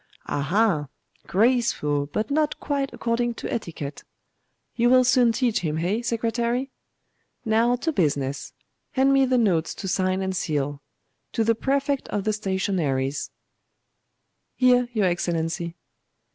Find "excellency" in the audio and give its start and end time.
15.05-15.75